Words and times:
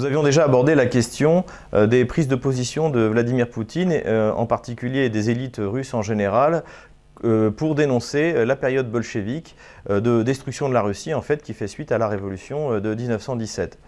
Nous 0.00 0.06
avions 0.06 0.22
déjà 0.22 0.44
abordé 0.44 0.74
la 0.74 0.86
question 0.86 1.44
euh, 1.74 1.86
des 1.86 2.06
prises 2.06 2.26
de 2.26 2.34
position 2.34 2.88
de 2.88 3.00
Vladimir 3.00 3.50
Poutine, 3.50 3.92
euh, 4.06 4.32
en 4.32 4.46
particulier 4.46 5.10
des 5.10 5.28
élites 5.28 5.60
russes 5.62 5.92
en 5.92 6.00
général, 6.00 6.64
euh, 7.24 7.50
pour 7.50 7.74
dénoncer 7.74 8.46
la 8.46 8.56
période 8.56 8.90
bolchevique 8.90 9.56
de 9.90 10.22
destruction 10.22 10.70
de 10.70 10.72
la 10.72 10.80
Russie, 10.80 11.12
en 11.12 11.20
fait, 11.20 11.42
qui 11.42 11.52
fait 11.52 11.66
suite 11.66 11.92
à 11.92 11.98
la 11.98 12.08
révolution 12.08 12.80
de 12.80 12.94
1917. 12.94 13.78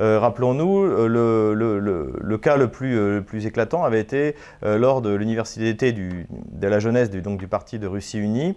Rappelons-nous, 0.00 1.06
le, 1.06 2.36
cas 2.42 2.56
le 2.56 2.66
plus, 2.66 3.46
éclatant 3.46 3.84
avait 3.84 4.00
été 4.00 4.34
lors 4.62 5.02
de 5.02 5.14
l'université 5.14 5.72
de 5.92 6.66
la 6.66 6.80
jeunesse 6.80 7.10
du, 7.10 7.22
donc, 7.22 7.38
du 7.38 7.46
Parti 7.46 7.78
de 7.78 7.86
Russie 7.86 8.18
Unie 8.18 8.56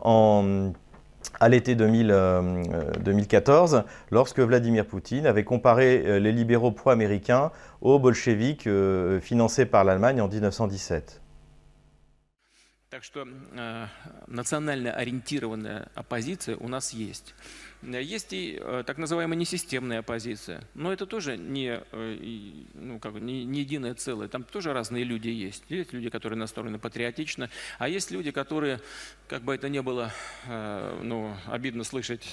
en 0.00 0.72
à 1.40 1.48
l'été 1.48 1.74
2014, 1.74 3.74
euh, 3.74 3.80
lorsque 4.10 4.40
Vladimir 4.40 4.86
Poutine 4.86 5.26
avait 5.26 5.44
comparé 5.44 6.04
euh, 6.06 6.18
les 6.18 6.32
libéraux 6.32 6.70
pro-américains 6.70 7.50
aux 7.80 7.98
bolcheviks 7.98 8.66
euh, 8.66 9.20
financés 9.20 9.66
par 9.66 9.84
l'Allemagne 9.84 10.20
en 10.20 10.28
1917. 10.28 11.23
Так 12.94 13.02
что 13.02 13.26
э, 13.26 13.86
национально 14.28 14.92
ориентированная 14.92 15.88
оппозиция 15.96 16.56
у 16.56 16.68
нас 16.68 16.92
есть. 16.92 17.34
Есть 17.82 18.32
и 18.32 18.56
э, 18.62 18.84
так 18.86 18.98
называемая 18.98 19.36
несистемная 19.36 19.98
оппозиция, 19.98 20.62
но 20.74 20.92
это 20.92 21.04
тоже 21.04 21.36
не, 21.36 21.80
э, 21.90 22.64
ну, 22.74 23.00
как, 23.00 23.14
не, 23.14 23.44
не 23.44 23.62
единое 23.62 23.94
целое, 23.94 24.28
там 24.28 24.44
тоже 24.44 24.72
разные 24.72 25.02
люди 25.02 25.26
есть. 25.26 25.64
Есть 25.70 25.92
люди, 25.92 26.08
которые 26.08 26.38
настроены 26.38 26.78
патриотично, 26.78 27.50
а 27.80 27.88
есть 27.88 28.12
люди, 28.12 28.30
которые, 28.30 28.80
как 29.26 29.42
бы 29.42 29.56
это 29.56 29.68
ни 29.68 29.80
было 29.80 30.12
э, 30.46 31.00
ну, 31.02 31.36
обидно 31.46 31.82
слышать, 31.82 32.30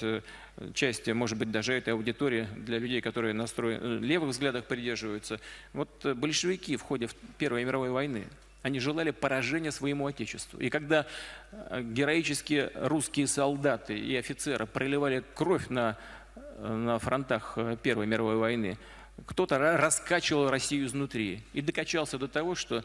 части, 0.74 1.10
может 1.10 1.38
быть, 1.38 1.50
даже 1.50 1.72
этой 1.72 1.92
аудитории 1.92 2.46
для 2.56 2.78
людей, 2.78 3.00
которые 3.00 3.34
настроены, 3.34 3.98
левых 3.98 4.28
взглядах 4.28 4.66
придерживаются. 4.66 5.40
Вот 5.72 6.06
большевики 6.14 6.76
в 6.76 6.82
ходе 6.82 7.08
Первой 7.36 7.64
мировой 7.64 7.90
войны, 7.90 8.28
они 8.62 8.78
желали 8.78 9.10
поражения 9.10 9.72
своему 9.72 10.06
Отечеству. 10.06 10.58
И 10.60 10.70
когда 10.70 11.06
э, 11.50 11.82
героические 11.82 12.70
русские 12.74 13.26
солдаты 13.26 13.98
и 13.98 14.16
офицеры 14.16 14.66
проливали 14.66 15.24
кровь 15.34 15.68
на, 15.68 15.98
э, 16.34 16.72
на 16.72 16.98
фронтах 16.98 17.54
э, 17.56 17.76
Первой 17.82 18.06
мировой 18.06 18.36
войны, 18.36 18.78
кто-то 19.26 19.58
раскачивал 19.58 20.48
Россию 20.48 20.86
изнутри 20.86 21.42
и 21.52 21.60
докачался 21.60 22.18
до 22.18 22.28
того, 22.28 22.54
что 22.54 22.82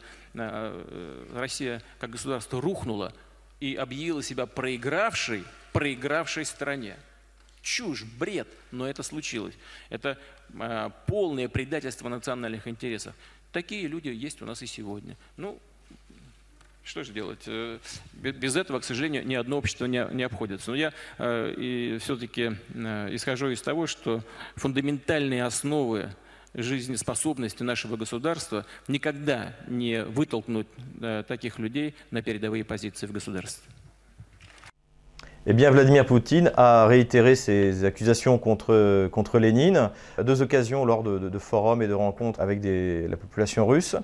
Россия 1.34 1.82
как 1.98 2.10
государство 2.10 2.60
рухнула 2.60 3.14
и 3.60 3.74
объявила 3.74 4.22
себя 4.22 4.44
проигравшей, 4.44 5.42
проигравшей 5.72 6.44
стране. 6.44 6.96
Чушь, 7.62 8.04
бред, 8.04 8.46
но 8.70 8.86
это 8.86 9.02
случилось. 9.02 9.54
Это 9.88 10.18
полное 11.06 11.48
предательство 11.48 12.10
национальных 12.10 12.68
интересов. 12.68 13.14
Такие 13.52 13.86
люди 13.86 14.08
есть 14.08 14.42
у 14.42 14.46
нас 14.46 14.62
и 14.62 14.66
сегодня. 14.66 15.16
Ну, 15.36 15.58
что 16.88 17.04
же 17.04 17.12
делать? 17.12 17.42
Э, 17.46 17.78
без 18.14 18.56
этого, 18.56 18.80
к 18.80 18.84
сожалению, 18.84 19.26
ни 19.26 19.34
одно 19.34 19.58
общество 19.58 19.84
не, 19.84 20.22
обходится. 20.22 20.70
Но 20.70 20.76
я 20.76 20.94
э, 21.18 21.98
все-таки 22.00 22.52
э, 22.72 23.14
исхожу 23.14 23.50
из 23.50 23.60
того, 23.60 23.86
что 23.86 24.22
фундаментальные 24.56 25.44
основы 25.44 26.14
жизнеспособности 26.54 27.62
нашего 27.62 27.98
государства 27.98 28.64
никогда 28.88 29.54
не 29.66 30.02
вытолкнуть 30.02 30.66
таких 31.28 31.58
людей 31.58 31.94
на 32.10 32.22
передовые 32.22 32.64
позиции 32.64 33.06
в 33.06 33.12
государстве. 33.12 33.70
Eh 35.47 35.53
bien, 35.53 35.71
Vladimir 35.71 36.05
Poutine 36.05 36.51
a 36.55 36.87
réitéré 36.87 37.35
ses 37.35 37.83
accusations 37.83 38.37
contre, 38.37 39.07
contre 39.09 39.39
Lénine 39.39 39.89
à 40.17 40.23
deux 40.23 40.41
occasions 40.41 40.85
lors 40.85 41.03
de, 41.03 41.19
de, 41.19 41.27
de 41.27 41.37
forums 41.37 41.81
et 41.81 41.87
de 41.87 41.93
rencontres 41.93 42.39
avec 42.39 42.61
des, 42.61 43.07
la 43.09 43.17
population 43.17 43.67
russe. 43.67 43.97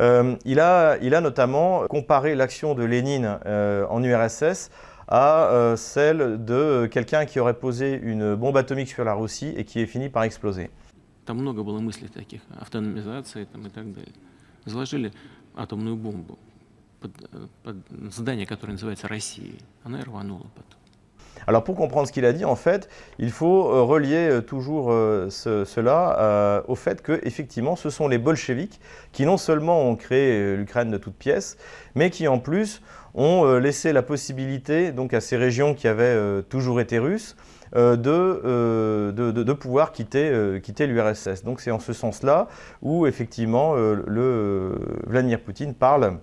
Euh, 0.00 0.36
il, 0.44 0.60
a, 0.60 0.96
il, 1.02 1.14
a, 1.14 1.20
notamment 1.20 1.86
comparé 1.86 2.34
l'action 2.34 2.74
de 2.74 2.84
Lénine 2.84 3.38
euh, 3.44 3.86
en 3.90 4.02
URSS 4.02 4.70
à 5.08 5.50
euh, 5.50 5.76
celle 5.76 6.44
de 6.44 6.86
quelqu'un 6.86 7.26
qui 7.26 7.40
aurait 7.40 7.58
posé 7.58 7.98
une 8.02 8.34
bombe 8.34 8.56
atomique 8.56 8.88
sur 8.88 9.04
la 9.04 9.14
Russie 9.14 9.52
et 9.56 9.64
qui 9.64 9.80
est 9.80 9.86
fini 9.86 10.08
par 10.08 10.22
exploser. 10.24 10.70
Там 11.26 11.36
много 11.36 11.62
было 11.62 11.78
мыслей 11.80 12.08
таких, 12.08 12.40
автономизации 12.58 13.44
там, 13.44 13.66
и 13.66 13.70
так 13.70 13.92
далее. 13.92 14.14
Заложили 14.64 15.12
атомную 15.54 15.96
бомбу 15.96 16.38
под, 17.00 17.12
под 17.62 17.76
здание, 18.12 18.46
которое 18.46 18.72
называется 18.72 19.08
Россией. 19.08 19.58
Она 19.84 20.00
и 20.00 20.04
рванула 20.04 20.46
потом. 20.54 20.80
Alors 21.46 21.64
pour 21.64 21.74
comprendre 21.74 22.06
ce 22.06 22.12
qu'il 22.12 22.24
a 22.24 22.32
dit, 22.32 22.44
en 22.44 22.56
fait, 22.56 22.88
il 23.18 23.30
faut 23.30 23.72
euh, 23.72 23.82
relier 23.82 24.28
euh, 24.28 24.40
toujours 24.40 24.90
euh, 24.90 25.28
cela 25.30 26.62
au 26.68 26.74
fait 26.74 27.02
que 27.02 27.20
effectivement, 27.24 27.76
ce 27.76 27.90
sont 27.90 28.08
les 28.08 28.18
bolcheviks 28.18 28.80
qui 29.12 29.24
non 29.24 29.36
seulement 29.36 29.88
ont 29.88 29.96
créé 29.96 30.56
l'Ukraine 30.56 30.90
de 30.90 30.98
toutes 30.98 31.16
pièces, 31.16 31.56
mais 31.94 32.10
qui 32.10 32.28
en 32.28 32.38
plus 32.38 32.82
ont 33.14 33.58
laissé 33.58 33.92
la 33.92 34.02
possibilité 34.02 34.92
donc 34.92 35.14
à 35.14 35.20
ces 35.20 35.36
régions 35.36 35.74
qui 35.74 35.88
avaient 35.88 36.42
toujours 36.48 36.80
été 36.80 36.98
russes 36.98 37.36
de, 37.74 39.10
de, 39.10 39.52
pouvoir 39.52 39.92
quitter, 39.92 40.60
quitter 40.62 40.86
l'URSS. 40.86 41.42
Donc 41.42 41.60
c'est 41.60 41.72
en 41.72 41.80
ce 41.80 41.92
sens-là 41.92 42.48
où 42.82 43.06
effectivement 43.06 43.74
le, 43.74 44.78
Vladimir 45.06 45.40
Poutine 45.40 45.74
parle 45.74 46.18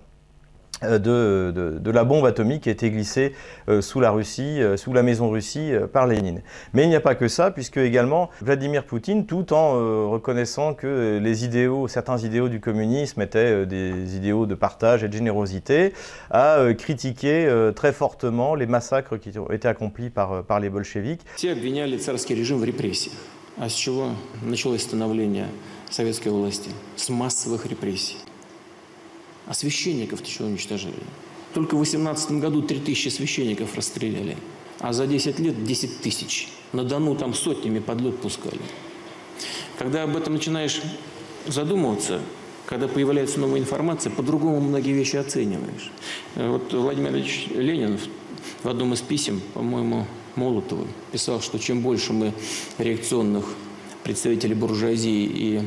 euh, 0.84 0.98
de, 0.98 1.78
de, 1.80 1.90
la 1.90 2.04
bombe 2.04 2.24
atomique 2.24 2.62
qui 2.62 2.68
a 2.68 2.72
été 2.72 2.88
glissée 2.90 3.34
euh, 3.68 3.80
sous 3.80 3.98
la 3.98 4.12
Russie, 4.12 4.62
euh, 4.62 4.76
sous 4.76 4.92
la 4.92 5.02
maison 5.02 5.28
Russie 5.28 5.72
par 5.92 6.06
Lénine. 6.06 6.40
Mais 6.72 6.84
il 6.84 6.88
n'y 6.88 6.94
a 6.94 7.00
pas 7.00 7.16
que 7.16 7.26
ça, 7.26 7.50
puisque 7.50 7.78
également 7.78 8.30
Vladimir 8.40 8.84
Poutine, 8.84 9.26
tout 9.26 9.52
en 9.52 10.08
reconnaissant 10.08 10.74
que 10.74 11.18
les 11.20 11.44
idéaux, 11.44 11.88
certains 11.88 12.18
idéaux 12.18 12.48
du 12.48 12.60
communisme 12.60 13.20
étaient 13.22 13.66
des 13.66 14.16
idéaux 14.16 14.46
de 14.46 14.54
partage 14.54 15.02
et 15.02 15.08
de 15.08 15.12
générosité, 15.12 15.92
a 16.30 16.72
critiqué 16.74 17.50
très 17.74 17.92
fortement 17.92 18.54
les 18.54 18.66
massacres 18.66 19.16
qui 19.16 19.36
ont 19.38 19.50
été 19.50 19.66
accomplis 19.66 20.10
par, 20.10 20.44
par 20.44 20.60
les 20.60 20.70
bolcheviks. 20.70 21.22
Все 21.36 21.52
обвиняли 21.52 21.96
царский 21.96 22.34
режим 22.34 22.58
в 22.58 22.64
репрессиях. 22.64 23.14
А 23.56 23.68
с 23.68 23.72
чего 23.72 24.10
началось 24.42 24.82
становление 24.82 25.48
советской 25.90 26.28
власти? 26.28 26.70
С 26.96 27.08
массовых 27.08 27.66
репрессий. 27.66 28.18
А 29.45 29.53
священников-то 29.53 30.29
что 30.29 30.45
уничтожили? 30.45 30.93
Только 31.53 31.75
в 31.75 31.79
18 31.79 32.31
году 32.33 32.61
3000 32.61 33.09
священников 33.09 33.75
расстреляли, 33.75 34.37
а 34.79 34.93
за 34.93 35.05
10 35.05 35.39
лет 35.39 35.63
10 35.63 36.01
тысяч. 36.01 36.49
На 36.71 36.83
Дону 36.83 37.15
там 37.15 37.33
сотнями 37.33 37.79
под 37.79 38.01
лед 38.01 38.17
пускали. 38.19 38.59
Когда 39.77 40.03
об 40.03 40.15
этом 40.15 40.33
начинаешь 40.33 40.81
задумываться, 41.45 42.21
когда 42.65 42.87
появляется 42.87 43.39
новая 43.39 43.59
информация, 43.59 44.11
по-другому 44.11 44.59
многие 44.61 44.93
вещи 44.93 45.17
оцениваешь. 45.17 45.91
Вот 46.35 46.73
Владимир 46.73 47.11
Ильич 47.11 47.47
Ленин 47.53 47.99
в 48.63 48.69
одном 48.69 48.93
из 48.93 49.01
писем, 49.01 49.41
по-моему, 49.53 50.07
Молотову 50.35 50.87
писал, 51.11 51.41
что 51.41 51.59
чем 51.59 51.81
больше 51.81 52.11
мы 52.11 52.33
реакционных 52.79 53.45
представителей 54.03 54.55
буржуазии 54.55 55.23
и 55.23 55.57
э, 55.57 55.63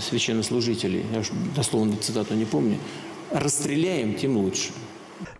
священнослужителей, 0.00 1.04
я 1.12 1.20
уж 1.20 1.30
дословно 1.54 1.96
цитату 1.96 2.34
не 2.34 2.44
помню, 2.44 2.78
расстреляем, 3.32 4.14
тем 4.14 4.36
лучше. 4.36 4.70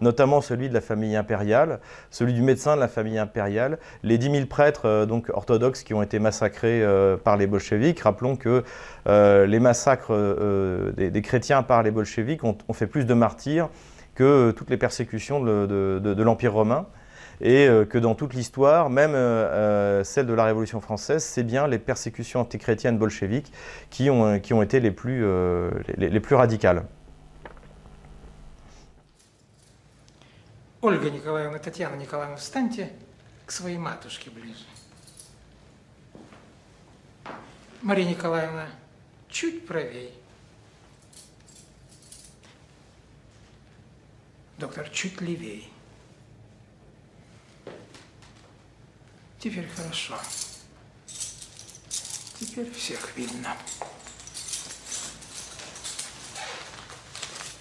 notamment 0.00 0.40
celui 0.40 0.68
de 0.68 0.74
la 0.74 0.80
famille 0.80 1.16
impériale, 1.16 1.80
celui 2.10 2.32
du 2.32 2.42
médecin 2.42 2.74
de 2.76 2.80
la 2.80 2.88
famille 2.88 3.18
impériale, 3.18 3.78
les 4.02 4.18
10 4.18 4.30
000 4.30 4.46
prêtres 4.46 4.86
euh, 4.86 5.06
donc, 5.06 5.30
orthodoxes 5.32 5.82
qui 5.82 5.94
ont 5.94 6.02
été 6.02 6.18
massacrés 6.18 6.82
euh, 6.82 7.16
par 7.16 7.36
les 7.36 7.46
bolcheviks. 7.46 8.00
Rappelons 8.00 8.36
que 8.36 8.64
euh, 9.06 9.46
les 9.46 9.60
massacres 9.60 10.12
euh, 10.12 10.92
des, 10.92 11.10
des, 11.10 11.22
chrétiens 11.22 11.62
par 11.62 11.82
les 11.82 11.90
bolcheviks 11.90 12.44
ont, 12.44 12.56
ont, 12.68 12.72
fait 12.72 12.86
plus 12.86 13.04
de 13.04 13.14
martyrs 13.14 13.68
que 14.14 14.50
toutes 14.50 14.70
les 14.70 14.76
persécutions 14.76 15.40
de, 15.40 15.66
de, 15.66 16.00
de, 16.02 16.14
de 16.14 16.22
l'Empire 16.22 16.52
romain 16.52 16.86
et 17.42 17.68
euh, 17.68 17.84
que 17.84 17.98
dans 17.98 18.14
toute 18.14 18.34
l'histoire, 18.34 18.90
même 18.90 19.14
euh, 19.14 19.16
euh, 19.18 20.04
celle 20.04 20.26
de 20.26 20.32
la 20.32 20.44
Révolution 20.44 20.80
française, 20.80 21.22
c'est 21.22 21.44
bien 21.44 21.66
les 21.66 21.78
persécutions 21.78 22.40
antichrétiennes 22.40 22.98
bolcheviques 22.98 23.52
qui 23.90 24.10
ont, 24.10 24.40
qui 24.40 24.52
ont 24.54 24.62
été 24.62 24.80
les 24.80 24.90
plus, 24.90 25.24
les, 25.96 26.10
les 26.10 26.20
plus 26.20 26.34
radicales. 26.34 26.84
Ольга 30.80 31.10
Николаевна, 31.10 31.58
Татьяна 31.58 31.96
Николаевна, 31.96 32.36
встаньте 32.36 32.92
к 33.46 33.50
своей 33.50 33.78
матушке 33.78 34.30
ближе. 34.30 34.64
Мария 37.82 38.08
Николаевна, 38.08 38.66
чуть 39.28 39.66
правее. 39.66 40.10
Доктор, 44.58 44.88
чуть 44.90 45.20
левее. 45.20 45.62
Теперь 49.43 49.67
хорошо. 49.75 50.13
Теперь 52.39 52.71
всех 52.71 53.09
видно. 53.17 53.57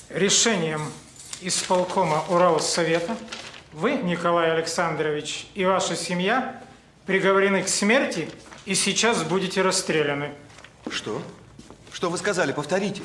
Решением 0.09 0.93
исполкома 1.41 2.25
Уралсовета 2.29 3.17
вы, 3.73 3.95
Николай 3.97 4.53
Александрович, 4.53 5.49
и 5.55 5.65
ваша 5.65 5.97
семья 5.97 6.63
приговорены 7.05 7.65
к 7.65 7.69
смерти 7.69 8.31
и 8.65 8.77
сейчас 8.77 9.25
будете 9.25 9.61
расстреляны. 9.61 10.35
Что? 10.89 11.21
Что 11.93 12.11
вы 12.11 12.19
сказали? 12.19 12.53
Повторите. 12.53 13.03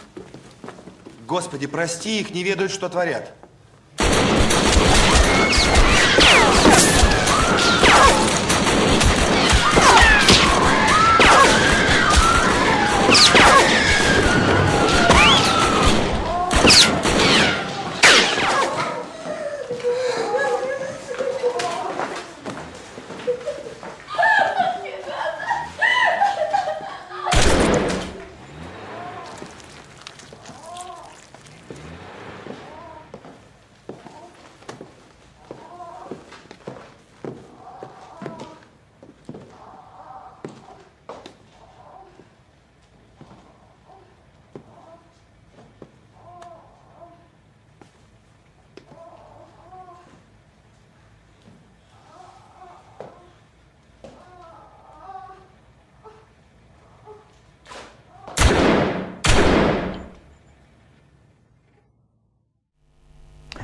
Господи, 1.25 1.65
прости 1.65 2.19
их, 2.19 2.29
не 2.29 2.44
ведают, 2.44 2.71
что 2.71 2.89
творят. 2.89 3.33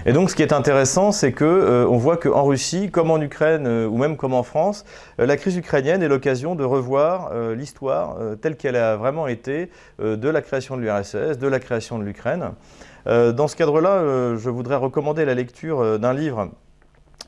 Et 0.05 0.11
donc, 0.11 0.29
ce 0.29 0.35
qui 0.35 0.41
est 0.41 0.51
intéressant, 0.51 1.13
c'est 1.13 1.31
que 1.31 1.45
euh, 1.45 1.88
on 1.88 1.95
voit 1.95 2.17
qu'en 2.17 2.44
Russie, 2.44 2.91
comme 2.91 3.09
en 3.09 3.21
Ukraine 3.21 3.65
euh, 3.67 3.88
ou 3.88 3.97
même 3.97 4.17
comme 4.17 4.33
en 4.33 4.44
France, 4.44 4.83
euh, 5.21 5.25
la 5.25 5.38
crise 5.38 5.55
ukrainienne 5.55 6.03
est 6.03 6.09
l'occasion 6.09 6.55
de 6.55 6.63
revoir 6.65 7.33
l'histoire 7.55 8.17
telle 8.41 8.57
qu'elle 8.57 8.75
a 8.75 8.95
vraiment 8.97 9.27
été 9.27 9.69
de 10.00 10.29
la 10.29 10.41
création 10.41 10.75
de 10.77 10.81
l'URSS, 10.81 11.38
de 11.38 11.47
la 11.47 11.59
création 11.59 12.00
de 12.00 12.03
l'Ukraine. 12.03 12.51
dans 13.05 13.47
ce 13.47 13.55
cadre-là, 13.55 14.35
je 14.35 14.50
voudrais 14.50 14.75
recommander 14.75 15.25
la 15.25 15.33
lecture 15.33 16.00
d'un 16.00 16.13
livre 16.13 16.50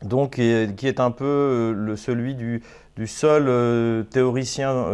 donc, 0.01 0.35
qui 0.35 0.87
est, 0.87 0.99
un 0.99 1.11
peu 1.11 1.95
celui 1.95 2.35
du 2.35 2.61
seul 3.07 4.05
théoricien 4.09 4.85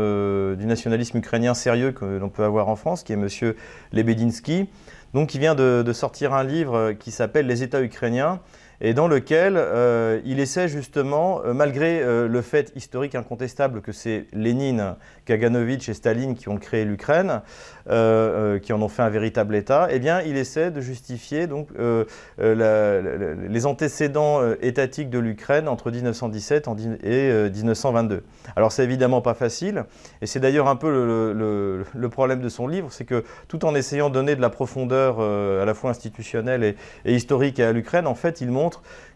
du 0.55 0.65
nationalisme 0.65 1.17
ukrainien 1.17 1.53
sérieux 1.53 1.91
que 1.91 2.05
l'on 2.05 2.29
peut 2.29 2.43
avoir 2.43 2.69
en 2.69 2.75
France, 2.75 3.03
qui 3.03 3.13
est 3.13 3.15
M. 3.15 3.53
Lebedinsky 3.93 4.69
donc 5.13 5.35
il 5.35 5.39
vient 5.39 5.55
de, 5.55 5.91
sortir 5.93 6.33
un 6.33 6.43
livre 6.43 6.93
qui 6.93 7.11
s'appelle 7.11 7.47
Les 7.47 7.63
États 7.63 7.81
ukrainiens 7.81 8.39
et 8.81 8.93
dans 8.95 9.07
lequel 9.07 9.55
euh, 9.57 10.19
il 10.25 10.39
essaie 10.39 10.67
justement, 10.67 11.41
euh, 11.45 11.53
malgré 11.53 12.01
euh, 12.01 12.27
le 12.27 12.41
fait 12.41 12.73
historique 12.75 13.13
incontestable 13.13 13.81
que 13.81 13.91
c'est 13.91 14.25
Lénine, 14.33 14.95
Kaganovitch 15.25 15.87
et 15.87 15.93
Staline 15.93 16.35
qui 16.35 16.49
ont 16.49 16.57
créé 16.57 16.83
l'Ukraine, 16.83 17.41
qui 17.87 18.73
en 18.73 18.81
ont 18.81 18.87
fait 18.87 19.01
un 19.01 19.09
véritable 19.09 19.55
État, 19.55 19.87
eh 19.91 19.99
bien, 19.99 20.21
il 20.21 20.37
essaie 20.37 20.71
de 20.71 20.81
justifier 20.81 21.47
donc, 21.47 21.67
les 22.39 23.65
antécédents 23.65 24.39
étatiques 24.61 25.09
de 25.09 25.19
l'Ukraine 25.19 25.67
entre 25.67 25.91
1917 25.91 26.69
et 27.03 27.49
1922. 27.49 28.23
Alors, 28.55 28.71
c'est 28.71 28.83
évidemment 28.83 29.21
pas 29.21 29.33
facile, 29.33 29.85
et 30.21 30.25
c'est 30.25 30.39
d'ailleurs 30.39 30.67
un 30.67 30.75
peu 30.75 30.89
le, 30.89 32.09
problème 32.09 32.41
de 32.41 32.49
son 32.49 32.67
livre, 32.67 32.91
c'est 32.91 33.05
que 33.05 33.23
tout 33.47 33.65
en 33.65 33.75
essayant 33.75 34.09
de 34.09 34.13
donner 34.13 34.35
de 34.35 34.41
la 34.41 34.49
profondeur 34.49 35.19
à 35.19 35.65
la 35.65 35.73
fois 35.73 35.89
institutionnelle 35.89 36.63
et, 36.63 36.75
et 37.05 37.15
historique 37.15 37.59
à 37.59 37.71
l'Ukraine, 37.71 38.07
en 38.07 38.15
fait, 38.15 38.41
il 38.41 38.51
montre 38.51 38.70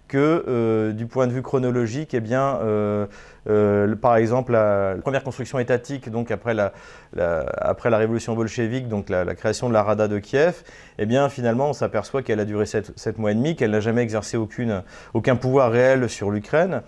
que 0.08 0.46
euh, 0.48 0.92
du 0.92 1.08
point 1.08 1.28
de 1.28 1.32
vue 1.32 1.42
chronologique, 1.42 2.14
eh 2.14 2.20
bien, 2.20 2.60
euh, 2.62 3.08
euh, 3.50 3.96
par 3.96 4.18
exemple, 4.18 4.52
la, 4.52 4.96
première 5.02 5.24
construction 5.24 5.58
étatique, 5.60 6.10
donc 6.10 6.32
après 6.32 6.54
la, 6.54 6.74
après 7.58 7.90
la 7.90 7.98
révolution 7.98 8.36
bolchevique, 8.36 8.88
donc 8.88 9.10
la, 9.10 9.26
création 9.36 9.68
de 9.68 9.74
la 9.74 9.84
Rada 9.84 10.08
de 10.08 10.20
Kiev, 10.20 10.64
eh 11.00 11.06
bien, 11.06 11.30
finalement, 11.30 11.70
on 11.70 11.74
s'aperçoit 11.74 12.22
qu'elle 12.22 12.40
a 12.40 12.46
duré 12.46 12.66
7, 12.66 13.18
mois 13.18 13.32
et 13.32 13.36
demi, 13.36 13.56
qu'elle 13.56 13.72
n'a 13.72 13.80
jamais 13.80 14.04
exercé 14.04 14.38
aucune, 14.38 14.84
aucun 15.14 15.36
pouvoir 15.36 15.72
réel 15.72 16.08
sur 16.10 16.30
l'Ukraine. 16.32 16.82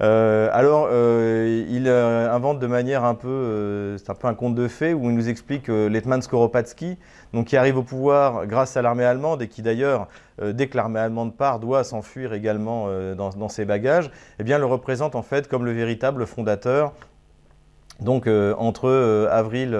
Alors, 0.00 0.88
il 0.90 1.88
invente 1.88 2.58
de 2.58 2.66
manière 2.66 3.04
un 3.04 3.14
peu, 3.14 3.96
c'est 3.98 4.10
un 4.10 4.14
peu 4.14 4.26
un 4.26 4.34
conte 4.34 4.54
de 4.54 4.68
fées, 4.68 4.94
où 4.94 5.10
il 5.10 5.16
nous 5.16 5.28
explique 5.28 5.64
que 5.64 5.86
Letman 5.86 6.22
Skoropadsky, 6.22 6.98
donc 7.32 7.46
qui 7.46 7.56
arrive 7.56 7.78
au 7.78 7.82
pouvoir 7.82 8.46
grâce 8.46 8.76
à 8.76 8.82
l'armée 8.82 9.04
allemande 9.04 9.42
et 9.42 9.48
qui 9.48 9.62
d'ailleurs, 9.62 10.08
euh, 10.40 10.52
dès 10.52 10.66
que 10.66 10.76
l'armée 10.76 11.00
allemande 11.00 11.36
part, 11.36 11.58
doit 11.58 11.84
s'enfuir 11.84 12.34
également 12.34 12.86
euh, 12.88 13.14
dans, 13.14 13.48
ses 13.48 13.64
bagages, 13.64 14.10
eh 14.38 14.44
bien 14.44 14.58
le 14.58 14.66
représente 14.66 15.14
en 15.14 15.22
fait 15.22 15.48
comme 15.48 15.64
le 15.64 15.72
véritable 15.72 16.26
fondateur 16.26 16.92
donc 18.00 18.26
euh, 18.26 18.54
entre 18.58 19.28
avril, 19.30 19.78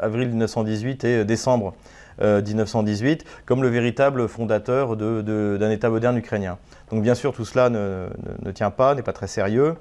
avril 0.00 0.28
1918 0.28 1.04
et 1.04 1.24
décembre 1.24 1.74
1918, 2.20 3.24
comme 3.44 3.62
le 3.62 3.68
véritable 3.68 4.28
fondateur 4.28 4.96
d'un 4.96 5.70
État 5.70 5.90
moderne 5.90 6.16
ukrainien. 6.16 6.58
Donc 6.90 7.02
bien 7.02 7.14
sûr, 7.14 7.32
tout 7.32 7.44
cela 7.44 7.68
ne, 7.68 8.06
ne 8.42 8.50
tient 8.52 8.70
pas, 8.70 8.94
n'est 8.94 9.02
pas 9.02 9.12
très 9.12 9.26
sérieux. 9.26 9.76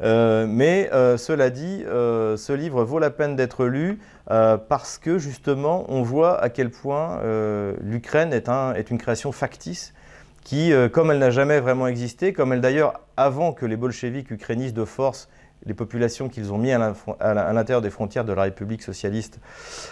Euh, 0.00 0.46
mais 0.48 0.90
euh, 0.92 1.16
cela 1.16 1.50
dit, 1.50 1.82
euh, 1.86 2.36
ce 2.36 2.52
livre 2.52 2.84
vaut 2.84 2.98
la 2.98 3.10
peine 3.10 3.36
d'être 3.36 3.66
lu 3.66 3.98
parce 4.26 4.98
que 4.98 5.18
justement, 5.18 5.86
on 5.88 6.02
voit 6.02 6.38
à 6.42 6.50
quel 6.50 6.70
point 6.70 7.20
l'Ukraine 7.80 8.34
est, 8.34 8.48
est, 8.76 8.90
une 8.90 8.98
création 8.98 9.32
factice 9.32 9.94
qui, 10.44 10.70
comme 10.92 11.10
elle 11.10 11.18
n'a 11.18 11.30
jamais 11.30 11.60
vraiment 11.60 11.86
existé, 11.86 12.34
comme 12.34 12.52
elle 12.52 12.60
d'ailleurs, 12.60 13.00
avant 13.16 13.52
que 13.52 13.64
les 13.64 13.76
bolcheviks 13.76 14.30
ukrainistes 14.30 14.76
de 14.76 14.84
force 14.84 15.30
les 15.66 15.74
populations 15.74 16.28
qu'ils 16.28 16.52
ont 16.52 16.58
mis 16.58 16.72
à 16.72 16.78
l'intérieur 17.52 17.82
des 17.82 17.90
frontières 17.90 18.24
de 18.24 18.32
la 18.32 18.42
République 18.42 18.82
socialiste 18.82 19.38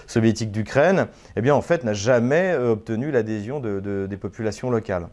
soviétique 0.07 0.51
d'Ukraine, 0.51 1.09
eh 1.37 1.41
bien 1.41 1.55
en 1.55 1.63
fait 1.63 1.85
n'a 1.85 1.95
jamais 1.95 2.55
obtenu 2.57 3.11
l'adhésion 3.11 3.61
des 3.61 4.17
populations 4.17 4.71
locales. 4.71 5.09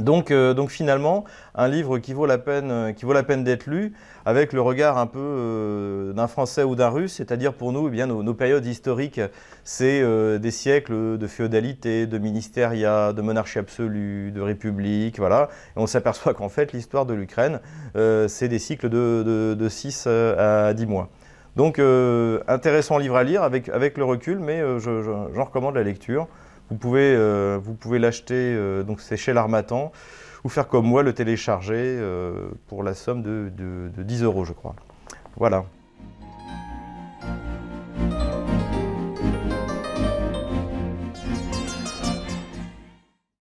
Donc, 0.00 0.30
euh, 0.30 0.52
donc, 0.52 0.70
finalement, 0.70 1.24
un 1.54 1.68
livre 1.68 1.98
qui 1.98 2.12
vaut 2.12 2.26
la 2.26 2.36
peine, 2.36 2.70
euh, 2.70 2.92
qui 2.92 3.06
vaut 3.06 3.14
la 3.14 3.22
peine 3.22 3.44
d'être 3.44 3.66
lu, 3.66 3.94
avec 4.26 4.52
le 4.52 4.60
regard 4.60 4.98
un 4.98 5.06
peu 5.06 5.18
euh, 5.18 6.12
d'un 6.12 6.26
Français 6.26 6.64
ou 6.64 6.74
d'un 6.74 6.90
Russe, 6.90 7.14
c'est-à-dire 7.14 7.54
pour 7.54 7.72
nous, 7.72 7.88
eh 7.88 7.90
bien, 7.90 8.06
nos, 8.06 8.34
périodes 8.34 8.66
historiques, 8.66 9.20
c'est 9.64 10.02
des 10.38 10.50
siècles 10.50 11.16
de 11.16 11.26
féodalité, 11.26 12.06
de 12.06 12.18
ministériat, 12.18 13.14
de 13.14 13.22
monarchie 13.22 13.58
absolue, 13.58 14.32
de 14.32 14.40
république, 14.40 15.18
voilà. 15.18 15.48
Et 15.76 15.80
on 15.80 15.86
s'aperçoit 15.86 16.34
qu'en 16.34 16.50
fait, 16.50 16.72
l'histoire 16.72 17.06
de 17.06 17.14
l'Ukraine, 17.14 17.60
c'est 17.94 18.48
des 18.48 18.58
cycles 18.58 18.88
de, 18.88 19.54
de, 19.54 19.68
6 19.68 20.06
à 20.06 20.74
10 20.74 20.86
mois. 20.86 21.08
Donc, 21.56 21.80
intéressant 22.48 22.98
livre 22.98 23.16
à 23.16 23.24
lire 23.24 23.42
avec 23.42 23.96
le 23.96 24.04
recul, 24.04 24.38
mais 24.38 24.60
j'en 24.78 25.44
recommande 25.44 25.76
la 25.76 25.82
lecture. 25.82 26.28
Vous 26.70 26.76
pouvez, 26.76 27.14
euh, 27.14 27.58
pouvez 27.80 27.98
l'acheter, 27.98 28.34
euh, 28.34 28.82
donc 28.82 29.00
c'est 29.00 29.16
chez 29.16 29.32
l'Armatan, 29.32 29.92
ou 30.44 30.48
faire 30.48 30.68
comme 30.68 30.86
moi, 30.86 31.02
le 31.02 31.12
télécharger 31.12 31.74
euh, 31.76 32.48
pour 32.66 32.82
la 32.82 32.94
somme 32.94 33.22
de, 33.22 33.50
de 33.56 34.02
10 34.02 34.22
euros, 34.24 34.44
je 34.44 34.52
crois. 34.52 34.74
Voilà. 35.36 35.64